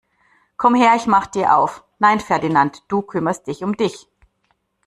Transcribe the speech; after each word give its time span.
Komm 0.57 0.73
her, 0.77 0.95
ich 0.95 1.05
mach 1.05 1.27
dir 1.27 1.55
auf! 1.55 1.83
Nein 1.99 2.19
Ferdinand, 2.19 2.81
du 2.87 3.03
kümmerst 3.03 3.45
dich 3.45 3.63
um 3.63 3.77
dich! 3.77 4.09